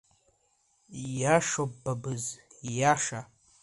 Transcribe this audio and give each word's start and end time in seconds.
Ииашоуп, 1.01 1.71
Бабыз, 1.83 2.23
ииаша… 2.67 3.19